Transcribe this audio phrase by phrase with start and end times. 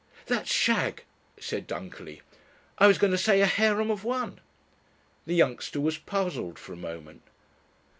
[0.25, 1.03] "That's shag,"
[1.39, 2.23] said Dunkerley,
[2.79, 4.39] "I was going to say 'a harem of one'."
[5.27, 7.21] The youngster was puzzled for a moment.